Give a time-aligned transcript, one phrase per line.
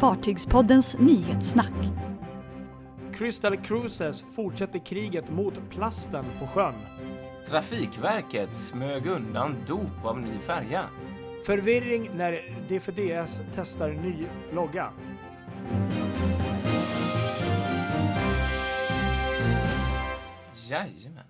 [0.00, 1.74] Fartygspoddens nyhetssnack.
[3.12, 6.74] Crystal Cruises fortsätter kriget mot plasten på sjön.
[7.48, 10.84] Trafikverket smög undan dop av ny färja.
[11.46, 12.32] Förvirring när
[12.68, 14.14] DFDS testar ny
[14.52, 14.92] logga.
[20.68, 21.24] Jajamän.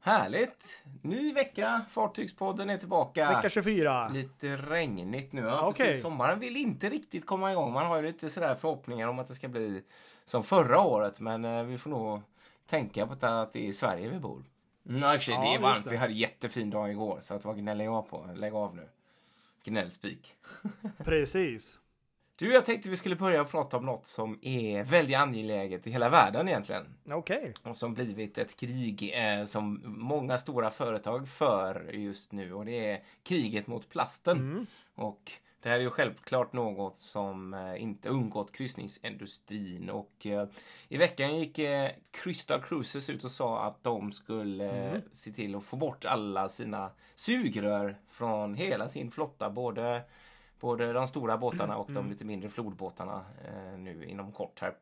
[0.00, 0.83] Härligt!
[1.04, 3.28] Ny vecka, Fartygspodden är tillbaka.
[3.36, 4.08] Vecka 24.
[4.08, 5.42] Lite regnigt nu.
[5.42, 5.86] Ja, okej.
[5.86, 6.02] precis.
[6.02, 7.72] Sommaren vill inte riktigt komma igång.
[7.72, 9.82] Man har ju lite sådär förhoppningar om att det ska bli
[10.24, 11.20] som förra året.
[11.20, 12.20] Men eh, vi får nog
[12.66, 14.44] tänka på att det är i Sverige vi bor.
[14.88, 15.84] Mm, ja, i och för sig, det är varmt.
[15.84, 15.90] det.
[15.90, 17.18] Vi hade jättefin dag igår.
[17.20, 18.28] Så att vad gnäller jag på?
[18.34, 18.88] Lägg av nu.
[19.64, 20.36] Gnällspik.
[21.04, 21.78] Precis.
[22.36, 26.08] Du, jag tänkte vi skulle börja prata om något som är väldigt angeläget i hela
[26.08, 26.86] världen egentligen.
[27.10, 27.54] Okej.
[27.62, 32.90] och som blivit ett krig eh, som många stora företag för just nu och det
[32.90, 34.38] är kriget mot plasten.
[34.38, 34.66] Mm.
[34.94, 40.48] Och det här är ju självklart något som eh, inte undgått kryssningsindustrin och eh,
[40.88, 45.54] i veckan gick eh, Crystal Cruises ut och sa att de skulle eh, se till
[45.54, 50.02] att få bort alla sina sugrör från hela sin flotta, både
[50.64, 54.74] Både de stora båtarna och de lite mindre flodbåtarna eh, nu inom kort här.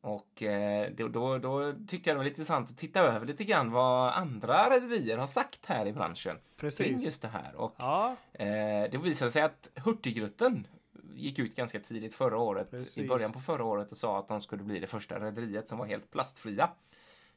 [0.00, 3.44] Och eh, då, då, då tyckte jag det var lite intressant att titta över lite
[3.44, 7.04] grann vad andra rederier har sagt här i branschen kring Precis.
[7.04, 7.54] just det här.
[7.54, 8.46] Och Ja, eh,
[8.90, 10.66] det visade sig att Hurtigruten
[11.14, 12.98] gick ut ganska tidigt förra året, Precis.
[12.98, 15.78] i början på förra året och sa att de skulle bli det första rederiet som
[15.78, 16.70] var helt plastfria.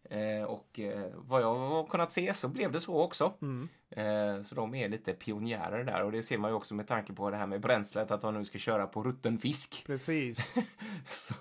[0.09, 3.33] Eh, och eh, vad jag har kunnat se så blev det så också.
[3.41, 3.69] Mm.
[3.89, 7.13] Eh, så de är lite pionjärer där och det ser man ju också med tanke
[7.13, 9.83] på det här med bränslet att de nu ska köra på rutten fisk.
[9.87, 10.53] precis.
[11.09, 11.33] så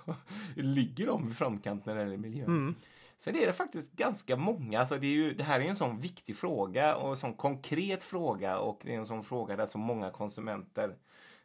[0.55, 2.47] ligger de i framkant när det gäller miljön.
[2.47, 2.75] Mm.
[3.19, 4.81] Sen är det faktiskt ganska många.
[4.81, 8.05] Alltså det, är ju, det här är en sån viktig fråga och en sån konkret
[8.05, 10.95] fråga och det är en sån fråga där så många konsumenter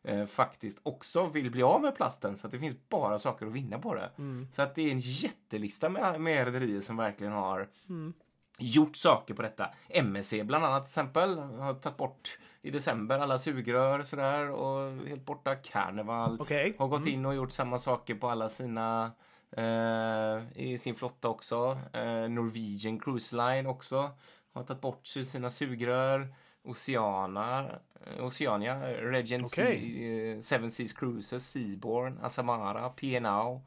[0.03, 2.37] eh, faktiskt också vill bli av med plasten.
[2.37, 4.09] Så att det finns bara saker att vinna på det.
[4.17, 4.47] Mm.
[4.51, 8.13] Så att det är en jättelista med, med rederier som verkligen har Mm.
[8.59, 9.69] gjort saker på detta.
[9.89, 15.25] MSC bland annat till exempel har tagit bort i december alla sugrör sådär och helt
[15.25, 15.55] borta.
[15.55, 16.75] Carnival Okej.
[16.79, 19.11] har gått in och gjort samma saker på alla sina
[19.51, 21.77] eh, i sin flotta också.
[21.93, 24.09] Eh, Norwegian Cruise Line också
[24.53, 26.35] har tagit bort sina sugrör.
[26.63, 29.79] Oceana, eh, Oceania, Regent Okej.
[29.79, 33.61] Sea, eh, Seven Seas Cruises, Seaborn, Asamara, P&O.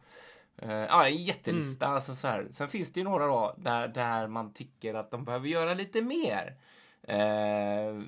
[0.63, 1.87] Uh, ja, en jättelista.
[1.87, 2.47] Alltså, så här.
[2.51, 6.03] Sen finns det ju några då där, där man tycker att de behöver göra lite
[6.03, 6.57] mer.
[7.03, 8.03] Eh,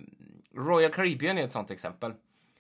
[0.55, 2.15] Royal Caribbean är ett sånt exempel.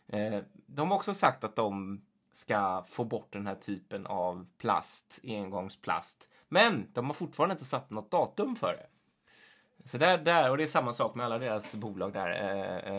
[0.08, 2.00] Eh, de har också sagt att de
[2.32, 6.28] ska få bort den här typen av plast, engångsplast.
[6.48, 8.86] Men de har fortfarande inte satt något datum för det.
[9.86, 12.30] Så där, där, och det är samma sak med alla deras bolag där.
[12.30, 12.92] Eh,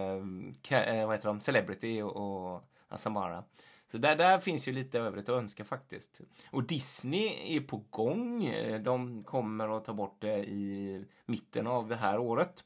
[0.73, 1.39] eh, eh, vad heter de?
[1.39, 3.43] Celebrity och, och Asamara.
[3.91, 6.21] Så där, där finns ju lite övrigt att önska faktiskt.
[6.51, 8.45] Och Disney är på gång.
[8.45, 12.63] Eh, de kommer att ta bort det i mitten av det här året.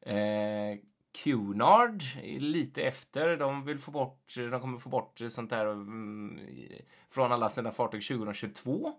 [0.00, 0.78] Eh,
[1.24, 3.36] Cunard är lite efter.
[3.36, 6.40] De vill få bort, de kommer få bort sånt där mm,
[7.10, 8.92] från alla sina fartyg 2022.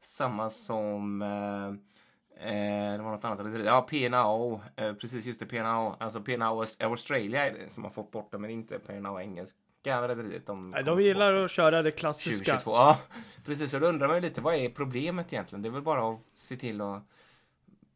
[0.00, 1.74] Samma som eh,
[2.36, 3.64] eh, det var något annat.
[3.64, 4.60] Ja, P&O.
[4.76, 5.46] Eh, precis, just det.
[5.46, 5.96] P&O.
[6.00, 10.46] Alltså P&O Australia som har fått bort det, men inte P&O engelska rederiet.
[10.46, 12.52] De, Nej, de gillar att köra det klassiska.
[12.58, 12.70] 2022.
[12.70, 12.98] Ja,
[13.44, 13.74] precis.
[13.74, 15.62] Och då undrar man ju lite, vad är problemet egentligen?
[15.62, 17.02] Det är väl bara att se till att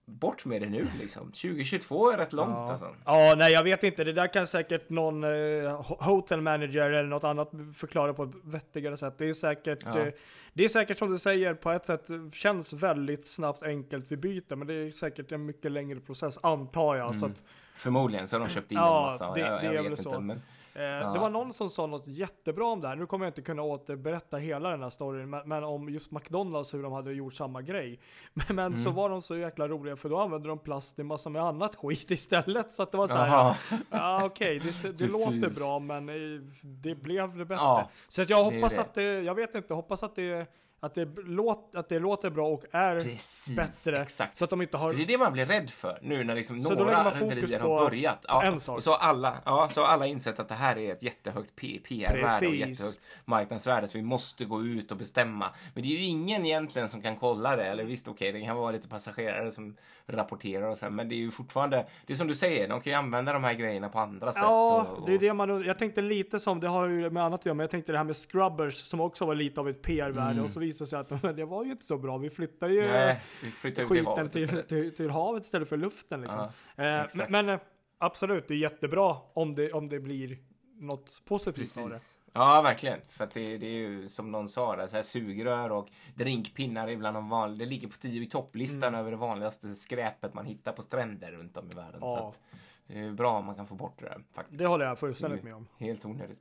[0.07, 1.23] bort med det nu liksom.
[1.33, 2.71] 2022 är rätt långt Ja.
[2.73, 2.95] alltså.
[3.05, 4.05] ja, nej jag vet inte.
[4.05, 8.31] Det där kan säkert någon eh, ho- hotel manager eller något annat förklara på ett
[8.45, 9.15] vettigare sätt.
[9.19, 9.99] Det är säkert, Ja.
[9.99, 10.13] eh,
[10.53, 14.57] det är säkert som du säger på ett sätt känns väldigt snabbt enkelt vid byte,
[14.57, 17.17] men det är säkert en mycket längre process antar jag.
[17.17, 17.33] Så Mm.
[17.33, 19.35] att, Förmodligen så har de köpt in Ja, en massa.
[19.35, 20.03] det- jag, det är jag vet inte.
[20.03, 20.21] så.
[20.21, 20.43] Men,
[20.77, 22.97] Eh, Det var någon som sa något jättebra om det här.
[22.97, 26.75] Nu kommer jag inte kunna återberätta hela den här storyn, men, men om just McDonalds
[26.75, 28.01] hur de hade gjort samma grej.
[28.35, 28.95] Men, men så Mm.
[28.97, 32.11] var de så jäkla roliga för då använde de plast i massa med annat skit
[32.11, 32.73] istället.
[32.73, 33.27] Så att det var så här.
[33.29, 33.55] Jaha.
[33.91, 35.13] Ja okej, det, det Precis.
[35.13, 36.15] låter bra men eh,
[36.63, 37.65] det blev det bättre.
[37.65, 38.81] Ja, så att jag det hoppas det.
[38.81, 40.47] att det, jag vet inte, hoppas att det,
[40.87, 44.03] att det, låt, att det låter bra och är Precis, bättre.
[44.03, 44.37] exakt.
[44.37, 44.91] Så att de inte har...
[44.91, 47.85] För det är det man blir rädd för nu när liksom Så några rederier har
[47.85, 48.25] börjat.
[48.29, 48.83] Ja, en sak.
[48.83, 53.01] så alla, ja, så alla insett att det här är ett jättehögt PR-värde och jättehögt
[53.25, 55.51] marknadsvärde så vi måste gå ut och bestämma.
[55.75, 57.65] Men det är ju ingen egentligen som kan kolla det.
[57.65, 61.17] Eller visst, okej, det kan vara lite passagerare som rapporterar och så men det är
[61.17, 63.99] ju fortfarande, det är som du säger, de kan ju använda de här grejerna på
[63.99, 64.43] andra sätt.
[64.43, 67.41] Ja, och, det är det man Jag tänkte lite som, det har ju med annat
[67.41, 69.83] att göra, men jag tänkte det här med scrubbers som också var lite av ett
[69.83, 70.45] PR-värde Mm.
[70.45, 72.19] och så visade det sig att men det var ju inte så bra.
[72.19, 76.49] Vi flyttar ju Nej, vi skiten havet till, till, till havet istället för luften liksom.
[76.77, 77.61] Ja, eh, men, eh,
[77.99, 80.39] absolut, det är jättebra om det, om det blir
[80.81, 81.97] något positivt av det.
[82.33, 83.01] Ja, verkligen.
[83.09, 86.89] För att det, det är ju som någon sa, där, så här sugrör och drinkpinnar
[86.89, 87.59] är bland de vanliga.
[87.59, 91.57] Det ligger på tio i topplistan över det vanligaste skräpet man hittar på stränder runt
[91.57, 92.01] om i världen.
[92.01, 92.29] Så Ja.
[92.29, 92.41] att
[92.87, 94.59] det är bra om man kan få bort det där faktiskt.
[94.59, 95.67] Det håller jag fullständigt med om.
[95.79, 96.41] Helt onödigt.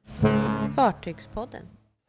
[0.76, 1.66] Fartygspodden.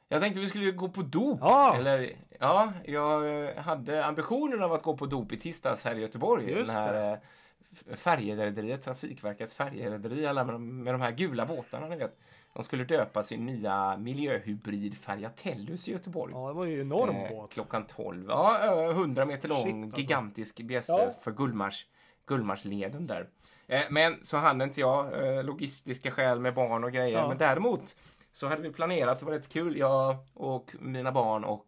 [0.08, 1.38] Jag tänkte vi skulle gå på dop.
[1.40, 1.76] Ja.
[1.76, 6.50] Eller, ja, jag hade ambitionen av att gå på dop i tisdags här i Göteborg.
[6.50, 11.88] Just den här eh, färjerederiet, Trafikverkets färjerederi, alla med de, med de här gula båtarna
[11.88, 12.18] ni vet.
[12.52, 16.32] De skulle döpa sin nya miljöhybridfärja Tellus i Göteborg.
[16.36, 17.50] Ja, det var ju en enorm Eh, båt.
[17.52, 18.26] Klockan 12.
[18.28, 20.00] Ja, ö, 100 meter lång, Shit, alltså.
[20.00, 21.10] gigantisk bjässe Ja.
[21.20, 21.86] för Gullmars,
[22.26, 23.28] Gullmarsleden där.
[23.66, 27.18] Eh, men så hann inte jag, eh, logistiska skäl med barn och grejer.
[27.18, 27.28] Ja.
[27.28, 27.96] Men däremot
[28.36, 31.66] så hade vi planerat, det var rätt kul, jag och mina barn och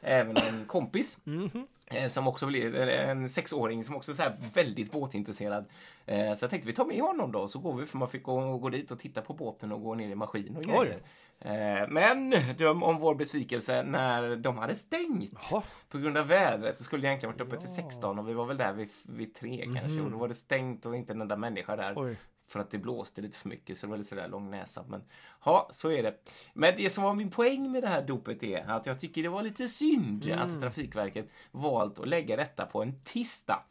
[0.00, 1.18] även en kompis.
[1.24, 1.66] Mhm.
[1.86, 5.64] eh, Som också blev en sexåring som också är väldigt båtintresserad.
[6.06, 8.22] Eh, Så jag tänkte vi tar med honom då, så går vi för man fick
[8.22, 10.86] gå, gå dit och titta på båten och gå ner i maskin och Oj.
[10.86, 11.02] grejer.
[11.82, 15.62] Eh, Men döm om vår besvikelse när de hade stängt Jaha.
[15.88, 16.76] på grund av vädret.
[16.78, 17.82] Det skulle egentligen varit uppe till Ja.
[17.82, 17.90] Mhm.
[17.90, 20.86] 16 och vi var väl där vid, vid tre kanske och då var det stängt
[20.86, 21.92] och inte en enda människa där.
[21.96, 22.16] Oj.
[22.48, 24.84] För att det blåste lite för mycket så det var lite sådär lång näsa.
[24.88, 25.02] Men
[25.44, 26.14] ja, så är det.
[26.54, 29.28] Men det som var min poäng med det här dopet är att jag tycker det
[29.28, 30.38] var lite synd Mm.
[30.38, 33.62] att Trafikverket valt att lägga detta på en tisdag.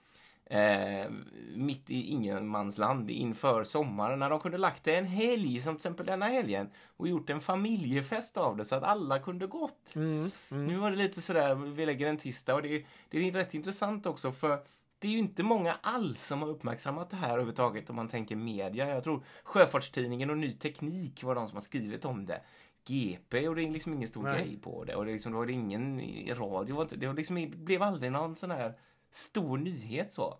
[0.49, 1.09] Eh,
[1.55, 6.05] mitt i ingenmansland inför sommaren när de kunde lagt det en helg som till exempel
[6.05, 9.95] denna helgen och gjort en familjefest av det så att alla kunde gått.
[9.95, 10.31] Mm.
[10.51, 10.65] Mm.
[10.67, 14.05] Nu var det lite sådär, vi lägger en tisdag och det, det är rätt intressant
[14.05, 14.59] också för
[14.99, 18.35] det är ju inte många alls som har uppmärksammat det här överhuvudtaget om man tänker
[18.35, 18.89] media.
[18.89, 22.41] Jag tror Sjöfartstidningen och Ny Teknik var de som har skrivit om det.
[22.87, 24.43] GP gjorde liksom ingen stor Nej.
[24.45, 26.83] grej på det och det, liksom, det var ingen radio.
[26.83, 28.73] Det, var liksom, det blev aldrig någon sån här
[29.11, 30.37] stor nyhet så.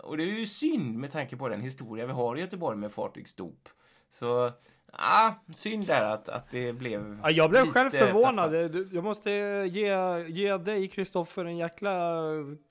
[0.00, 2.92] Och det är ju synd med tanke på den historia vi har i Göteborg med
[2.92, 3.68] fartygsdop.
[4.10, 4.52] Så,
[4.92, 8.50] ah, synd där att, att det blev Ja, jag blev själv förvånad.
[8.50, 8.72] platt.
[8.72, 9.30] Du- Jag måste
[9.72, 9.96] ge,
[10.28, 12.20] ge dig Kristoffer en jäkla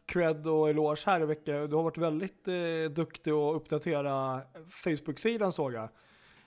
[0.08, 1.70] cred och eloge här i veckan.
[1.70, 5.90] Du har varit väldigt eh, duktig att uppdatera Facebook-sidan såg jag.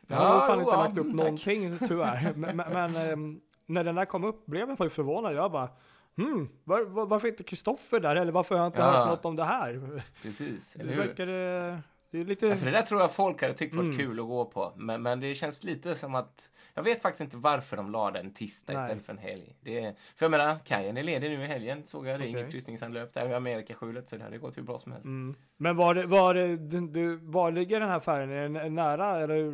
[0.06, 1.14] Jag har Ja, fan jo, inte lagt upp tack.
[1.14, 2.32] någonting tyvärr.
[2.36, 5.34] men men, ehm, när den där kom upp blev jag faktiskt förvånad.
[5.34, 5.68] Jag bara
[6.16, 8.16] Hmm, var, var, varför inte Kristoffer där?
[8.16, 8.84] Eller varför har jag inte Ja.
[8.90, 10.02] hört något om det här?
[10.22, 10.98] Precis, Det eller hur?
[11.06, 11.78] verkar det...
[12.10, 12.46] Det är lite...
[12.46, 13.96] Ja, för det där tror jag folk hade tyckt var Mm.
[13.98, 14.72] kul att gå på.
[14.76, 16.48] Men, men det känns lite som att...
[16.74, 18.82] Jag vet faktiskt inte varför de la den tisdag Nej.
[18.82, 19.56] istället för en helg.
[19.60, 21.84] Det är, för jag menar, kajen är ledig nu i helgen.
[21.84, 22.20] Såg jag.
[22.20, 22.40] Det är Okej.
[22.40, 24.08] inget kryssningsanlöp där i Amerikaskjulet.
[24.08, 25.04] Så det hade gått hur bra som helst.
[25.04, 25.36] Mm.
[25.56, 28.56] Men var, det, var, det, du, du, var ligger den här färgen?
[28.56, 29.52] Är den nära eller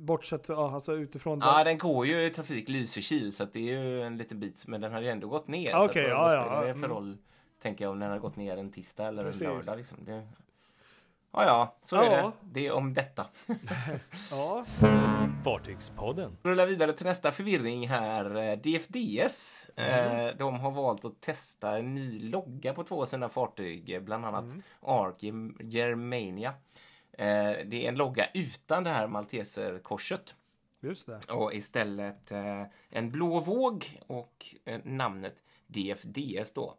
[0.00, 1.40] bortsett ja, alltså utifrån?
[1.40, 1.64] Ja, där?
[1.64, 4.66] den går ju i trafik Lysekil så att det är ju en liten bit.
[4.66, 5.74] Men den har ju ändå gått ner.
[5.74, 6.90] Ah, okej, vad- ja, vad ja, spelar det för mm.
[6.90, 7.18] roll?
[7.62, 9.42] Tänker jag om den har gått ner en tisdag eller Precis.
[9.42, 9.76] en lördag.
[9.76, 9.98] Liksom.
[10.04, 10.26] Det...
[11.36, 12.22] Ja, ja, så är Ja.
[12.22, 12.32] det.
[12.60, 13.26] Det är om detta.
[14.30, 14.64] Ja.
[15.44, 16.36] Fartygspodden.
[16.42, 18.56] Rulla vidare till nästa förvirring här.
[18.56, 19.70] DFDS.
[19.76, 20.26] Mm.
[20.26, 24.02] Eh, de har valt att testa en ny logga på två av sina fartyg.
[24.04, 24.62] Bland annat Mm.
[24.82, 26.54] Ark Germ- Germania.
[27.12, 30.34] Eh, det är en logga utan det här malteserkorset.
[30.80, 31.20] Just det.
[31.32, 34.46] Och istället eh, en blå våg och
[34.84, 35.36] namnet
[35.66, 36.74] DFDS då.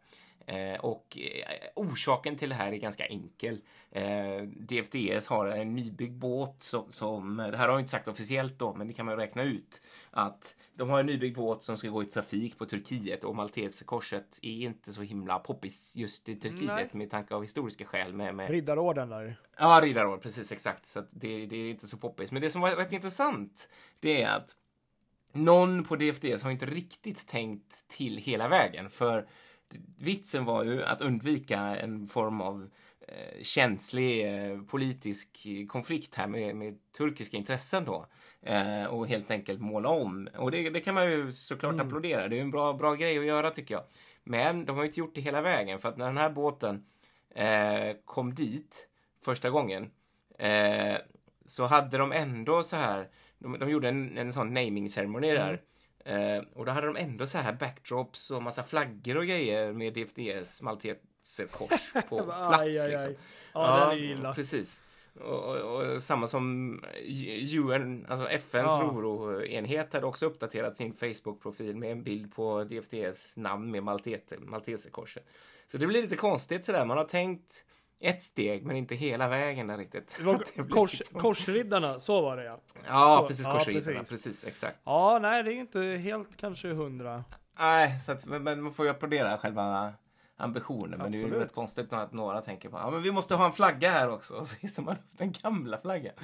[0.48, 3.60] Eh, och eh, orsaken till det här är ganska enkel.
[3.90, 8.58] Eh, DFDS har en nybyggd båt som, som, det här har jag inte sagt officiellt
[8.58, 9.82] då, men det kan man räkna ut.
[10.10, 14.38] Att de har en nybyggd båt som ska gå i trafik på Turkiet och Malteserkorset
[14.42, 16.88] är inte så himla poppis just i Turkiet Nej.
[16.92, 19.40] med tanke av historiska skäl med, med Riddarorden där.
[19.58, 20.86] Ja, riddarår, precis exakt.
[20.86, 22.32] Så det, det är inte så poppis.
[22.32, 23.68] Men det som var rätt intressant,
[24.00, 24.54] det är att
[25.32, 28.90] någon på DFDS har inte riktigt tänkt till hela vägen.
[28.90, 29.26] För
[29.98, 32.70] vitsen var ju att undvika en form av
[33.08, 38.06] eh, känslig eh, politisk konflikt här med, med turkiska intressen då.
[38.42, 40.28] Eh, och helt enkelt måla om.
[40.36, 42.28] Och det, det kan man ju såklart applådera.
[42.28, 43.84] Det är en bra, bra grej att göra tycker jag.
[44.24, 45.78] Men de har ju inte gjort det hela vägen.
[45.78, 46.84] För att när den här båten
[47.34, 48.88] eh, kom dit
[49.24, 49.90] första gången
[50.38, 50.96] eh,
[51.46, 53.08] så hade de ändå så här,
[53.38, 55.62] de, de gjorde en, en sån naming ceremony där.
[56.08, 59.94] Eh, och då hade de ändå så här backdrops och massa flaggor och grejer med
[59.94, 62.60] DFDS malteserkors på plats.
[62.60, 63.10] aj, aj, liksom.
[63.10, 63.16] aj.
[63.54, 64.34] Ja, det är illa.
[64.34, 64.82] Precis.
[65.20, 66.74] Och, och, och samma som
[67.52, 68.90] UN, alltså FNs Ja.
[68.94, 75.24] RORO-enhet hade också uppdaterat sin Facebook-profil med en bild på DFDS namn med malteter, malteserkorset.
[75.66, 76.84] Så det blir lite konstigt sådär.
[76.84, 77.64] Man har tänkt
[78.00, 80.14] ett steg men inte hela vägen där riktigt.
[80.18, 82.58] Det var Det kors, liksom- korsriddarna, så var det ja.
[82.86, 83.46] Ja, så- precis.
[83.46, 83.98] ja, Korsriddarna.
[83.98, 84.24] precis.
[84.24, 84.44] Precis.
[84.44, 84.78] exakt.
[84.84, 87.24] Ja, nej det är inte helt kanske hundra.
[87.58, 89.92] Nej, så att, men, men man får ju applådera själva
[90.36, 90.96] ambitioner.
[90.98, 91.44] Men det är ju Absolut.
[91.44, 94.34] rätt konstigt att några tänker på ja, men vi måste ha en flagga här också.
[94.34, 96.14] Och så hissar man upp den gamla flaggan.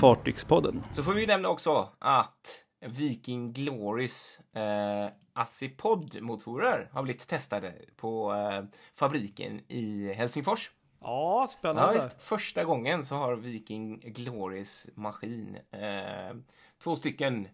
[0.00, 0.82] Fartygspodden.
[0.92, 8.64] Så får vi nämna också att Viking Glorys eh, Assipod-motorer har blivit testade på eh,
[8.94, 10.70] fabriken i Helsingfors.
[11.00, 11.94] Ja, Ja, spännande.
[11.94, 12.22] visst.
[12.22, 16.36] Första gången så har Viking Glorys maskin eh,
[16.78, 17.48] två stycken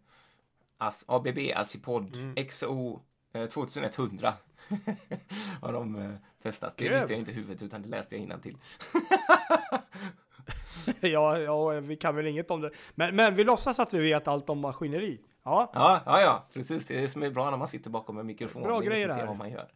[0.79, 2.35] As ABB Assipod Mm.
[2.49, 3.01] XO
[3.33, 4.35] eh, 2100
[5.61, 6.11] har de eh,
[6.43, 6.77] testat.
[6.77, 6.97] Det Grymt.
[7.03, 8.57] visste jag inte i huvudet utan det läste jag till.
[11.01, 12.71] ja, ja, vi kan väl inget om det.
[12.95, 15.21] Men, men vi låtsas att vi vet allt om maskineri.
[15.45, 16.87] Ja, Ja, ja, ja, precis.
[16.87, 18.63] Det är det som är bra när man sitter bakom en mikrofon.
[18.63, 19.27] Bra Det är grejer liksom här.
[19.27, 19.69] vad man gör.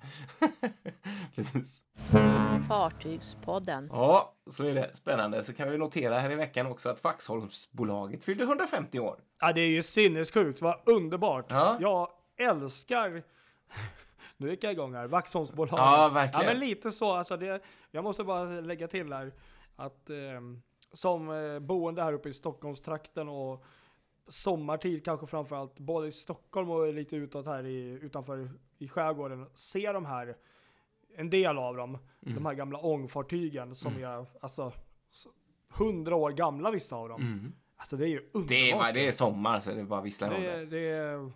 [1.35, 1.85] precis.
[2.69, 3.89] Fartygspodden.
[3.93, 4.97] Ja, så är det.
[4.97, 5.43] Spännande.
[5.45, 9.17] Så kan vi notera här i veckan också att Vaxholmsbolaget fyllde 150 år.
[9.41, 10.63] ja det är ju sinnessjukt.
[10.63, 11.47] Vad underbart.
[11.49, 11.77] Ja.
[11.81, 12.09] Jag
[12.51, 13.23] älskar
[14.37, 15.07] nu gick jag igång här.
[15.07, 15.79] Vaxholmsbolaget.
[15.79, 16.47] Ja, verkligen.
[16.47, 17.13] Ja, men lite så.
[17.13, 19.33] Alltså det, jag måste bara lägga till här
[19.77, 23.65] att ehm, som eh, boende här uppe i Stockholmstrakten och
[24.29, 29.93] sommartid kanske framförallt, både i Stockholm och lite utåt här i, utanför i skärgården, ser
[29.95, 30.37] de här,
[31.17, 32.35] en del av dem, Mm.
[32.35, 34.73] de här gamla ångfartygen som är alltså
[35.69, 37.53] hundra år gamla vissa av dem.
[37.77, 38.49] Alltså det är ju underbart.
[38.49, 40.89] Det är, det är sommar så det är bara visslar om det, det.
[40.89, 41.33] är-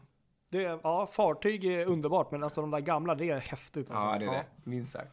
[0.48, 3.90] det, är- ja, fartyg är underbart, men alltså de där gamla, det är häftigt.
[3.90, 4.06] Alltså.
[4.06, 4.46] Ja, det är det.
[4.64, 5.12] Minst sagt.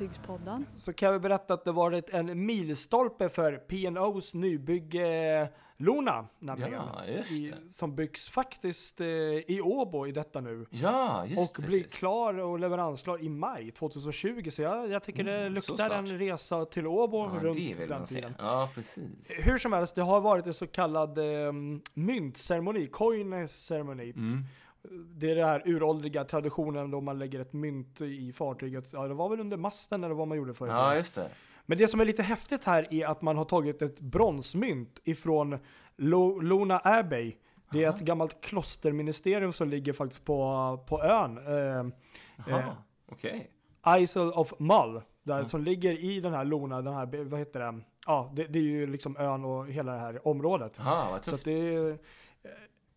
[0.00, 0.66] Fartygspodden.
[0.76, 6.72] Så kan vi berätta att det varit en milstolpe för P&O's nybygge Luna, nämligen.
[6.72, 7.72] Ja, just I, det.
[7.72, 10.66] som byggs faktiskt eh, i Åbo i detta nu.
[10.70, 11.68] Ja, just och det.
[11.68, 11.98] blir precis.
[11.98, 14.50] klar och leveransklar i maj 2020.
[14.50, 17.86] Så jag, jag tycker det Mm, så luktar en resa till Åbo Ja, runt det
[17.86, 18.34] den tiden.
[18.38, 19.30] Ja, precis.
[19.44, 21.52] Hur som helst, det har varit en så kallad eh,
[21.94, 24.10] myntceremoni, coin ceremony.
[24.10, 24.44] Mm.
[25.16, 28.92] Det är den här uråldriga traditionen då man lägger ett mynt i fartyget.
[28.92, 30.72] Ja, det var väl under masten eller vad man gjorde förut.
[30.74, 31.28] Ja, just det.
[31.66, 35.58] Men det som är lite häftigt här är att man har tagit ett bronsmynt ifrån
[35.96, 37.34] Lo- Luna Abbey.
[37.72, 41.38] Det är ett gammalt klosterministerium som ligger faktiskt på, på ön.
[41.38, 41.86] Eh,
[42.54, 42.68] Eh.
[43.12, 43.50] okej.
[43.98, 45.02] Isle of Mull.
[45.22, 47.80] Där, Som ligger i den här Luna, den här, vad heter det?
[48.06, 50.76] Ja, det, det är ju liksom ön och hela det här området.
[50.78, 51.40] Jaha, vad Så tufft.
[51.42, 51.98] att det är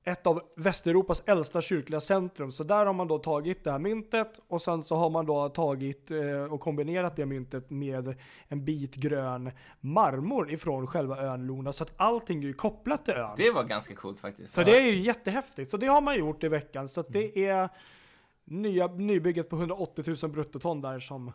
[0.03, 2.51] ett av Västeuropas äldsta kyrkliga centrum.
[2.51, 5.49] Så där har man då tagit det här myntet och sen så har man då
[5.49, 8.15] tagit eh, och kombinerat det myntet med
[8.47, 11.73] en bit grön marmor ifrån själva ön Luna.
[11.73, 13.31] Så att allting är ju kopplat till ön.
[13.37, 14.53] Det var ganska coolt faktiskt.
[14.53, 14.65] Så ja.
[14.65, 15.71] det är ju jättehäftigt.
[15.71, 16.89] Så det har man gjort i veckan.
[16.89, 17.49] Så att det Mm.
[17.59, 17.69] är
[18.45, 21.31] nya, nybygget på 180 000 bruttoton där som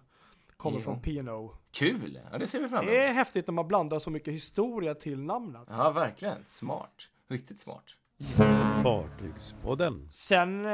[0.57, 0.83] kommer Jo.
[0.85, 1.53] från P&O.
[1.71, 2.19] Kul!
[2.33, 3.17] Ja, det ser vi fram Det är emot.
[3.17, 5.69] häftigt när man blandar så mycket historia till namnet.
[5.71, 6.45] Ja, verkligen.
[6.47, 7.09] Smart.
[7.29, 7.85] Riktigt smart.
[8.83, 10.09] Fartygspodden.
[10.13, 10.71] Sen eh,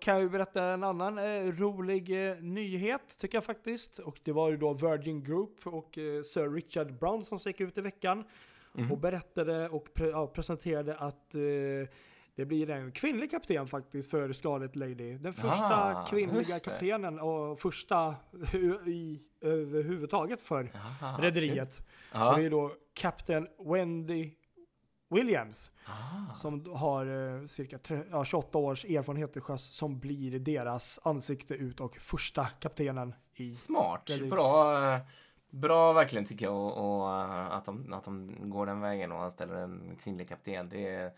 [0.00, 3.98] kan jag ju berätta en annan eh, rolig eh, nyhet tycker jag faktiskt.
[3.98, 5.90] Och det var ju då Virgin Group och
[6.24, 8.24] Sir Richard Branson som gick ut i veckan
[8.72, 8.92] Mhm.
[8.92, 11.40] och berättade och pre- ja, presenterade att eh,
[12.34, 15.18] det blir en kvinnlig kapten faktiskt för Scarlet Lady.
[15.18, 18.14] Den första Ah, kvinnliga kaptenen och första
[18.86, 20.70] i, överhuvudtaget för
[21.20, 21.86] rederiet.
[22.12, 22.36] Ja.
[22.36, 24.30] Det är då Captain Wendy
[25.10, 26.34] Williams Ah.
[26.34, 27.06] som har
[27.40, 31.96] eh, cirka tre, ja, 28 års erfarenhet till sjöss som blir deras ansikte ut och
[31.96, 34.10] första kaptenen i Smart.
[34.10, 35.00] Väldigt- Bra, eh,
[35.50, 39.22] bra verkligen tycker jag och, och eh, att, de, att de går den vägen och
[39.22, 40.68] anställer en kvinnlig kapten.
[40.68, 41.12] Det är,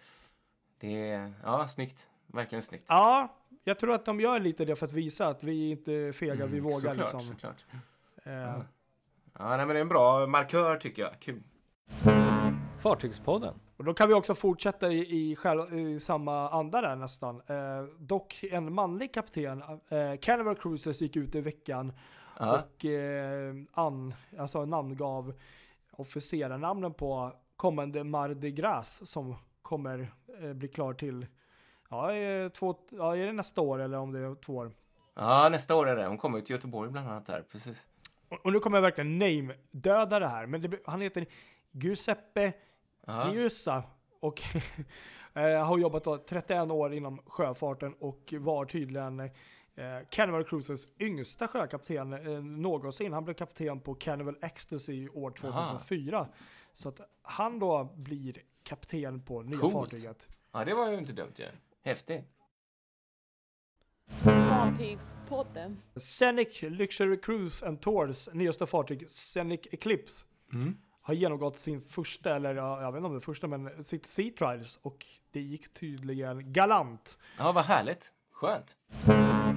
[0.78, 2.08] det är ja, snyggt.
[2.26, 2.84] Verkligen snyggt.
[2.88, 6.12] Ja, jag tror att de gör lite det för att visa att vi inte är
[6.12, 7.20] fega, vi Mm, vågar såklart, liksom.
[7.20, 7.64] Såklart.
[8.24, 8.62] Eh, Ja.
[9.38, 11.12] Ja, nej, men det är en bra markör tycker jag.
[11.20, 11.42] Kul.
[12.80, 13.54] Fartygspodden.
[13.80, 14.98] Och då kan vi också fortsätta i,
[15.30, 17.42] i, själv, i samma anda där nästan.
[17.46, 21.92] Eh, dock en manlig kapten, eh, Carnival Cruises gick ut i veckan
[22.38, 22.58] Ja.
[22.62, 25.34] och eh, an, alltså namngav
[25.90, 31.26] officerarnamnen på kommande Mardi Gras som kommer eh, bli klar till
[31.90, 32.08] Ja,
[32.54, 34.72] två, ja, är det nästa år eller om det är två år?
[35.14, 36.06] ja, nästa år är det.
[36.06, 37.44] Hon kommer ju till Göteborg bland annat där.
[37.52, 37.86] Precis.
[38.28, 41.26] Och, och nu kommer jag verkligen name-döda det här, men det, han heter
[41.70, 42.52] Giuseppe
[43.06, 43.32] Ja.
[43.34, 43.82] Giusa
[44.20, 44.42] och
[45.34, 49.28] eh, har jobbat då 31 år inom sjöfarten och var tydligen eh,
[50.10, 53.12] Carnival Cruises yngsta sjökapten eh, någonsin.
[53.12, 56.28] Han blev kapten på Carnival Ecstasy år 2004.
[56.72, 59.72] Så att han då blir kapten på nya Coolt.
[59.72, 60.28] fartyget.
[60.52, 61.46] ja, det var ju inte dumt ju.
[61.82, 62.24] Häftigt.
[64.24, 65.82] Fartygspodden.
[65.96, 70.76] Scenic Luxury Cruise and Tours nyaste fartyg Scenic Eclipse Mm.
[71.10, 74.06] Har genomgått sin första, eller ja, jag vet inte om det är första, men sitt
[74.06, 77.18] Sea Trials och det gick tydligen galant.
[77.38, 78.12] Ja, vad härligt.
[78.32, 78.76] Skönt.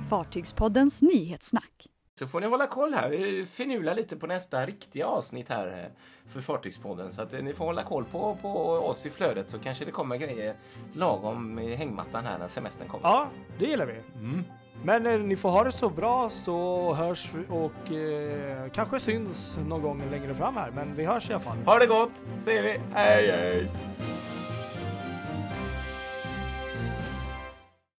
[0.09, 1.87] Fartygspoddens nyhetssnack.
[2.19, 3.09] Så får ni hålla koll här.
[3.09, 7.11] Vi finular lite på nästa riktiga avsnitt här eh, för Fartygspodden.
[7.11, 9.91] Så att eh, ni får hålla koll på, på oss i flödet så kanske det
[9.91, 10.55] kommer grejer
[10.93, 13.09] lagom i hängmattan här när semestern kommer.
[13.09, 13.29] Ja,
[13.59, 14.01] det gillar vi.
[14.15, 14.43] Mm.
[14.85, 19.57] Men eh, ni får ha det så bra så hörs vi och eh, kanske syns
[19.67, 20.71] någon gång längre fram här.
[20.75, 21.57] Men vi hörs i alla fall.
[21.65, 22.11] Ha det gott,
[22.45, 22.79] ser vi.
[22.93, 23.67] Hej, hej!